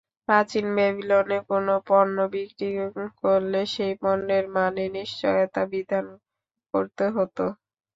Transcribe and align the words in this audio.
প্রাচীন 0.27 0.65
ব্যাবিলনে 0.77 1.37
কোনো 1.49 1.73
পণ্য 1.87 2.17
বিক্রি 2.33 2.69
করলে 3.21 3.61
সেই 3.73 3.93
পণ্যের 4.01 4.45
মানে 4.55 4.83
নিশ্চয়তা 4.97 5.61
বিধান 5.71 6.05
করতে 6.73 7.05
হতো। 7.15 7.45